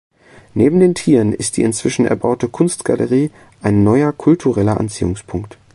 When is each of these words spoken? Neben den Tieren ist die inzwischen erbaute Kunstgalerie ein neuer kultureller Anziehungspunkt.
Neben 0.55 0.79
den 0.79 0.95
Tieren 0.95 1.31
ist 1.31 1.57
die 1.57 1.61
inzwischen 1.61 2.07
erbaute 2.07 2.49
Kunstgalerie 2.49 3.29
ein 3.61 3.83
neuer 3.83 4.11
kultureller 4.13 4.79
Anziehungspunkt. 4.79 5.59